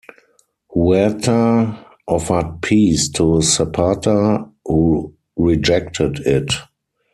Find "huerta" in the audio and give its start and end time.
0.73-1.85